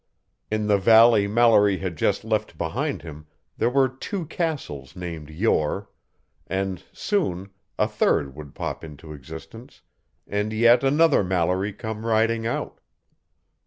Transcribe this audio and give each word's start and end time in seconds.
In 0.49 0.65
the 0.65 0.79
valley 0.79 1.27
Mallory 1.27 1.77
had 1.77 1.95
just 1.95 2.23
left 2.25 2.57
behind 2.57 3.03
him 3.03 3.27
there 3.59 3.69
were 3.69 3.87
two 3.87 4.25
castles 4.25 4.95
named 4.95 5.29
Yore, 5.29 5.91
and 6.47 6.83
soon, 6.91 7.51
a 7.77 7.87
third 7.87 8.35
would 8.35 8.55
pop 8.55 8.83
into 8.83 9.13
existence 9.13 9.83
and 10.25 10.51
yet 10.53 10.83
another 10.83 11.23
Mallory 11.23 11.71
come 11.71 12.03
riding 12.03 12.47
out. 12.47 12.79